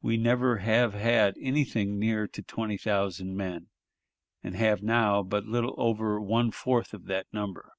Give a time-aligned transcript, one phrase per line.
[0.00, 3.68] We never have had anything near to twenty thousand men,
[4.42, 7.74] and have now but little over one fourth of that number....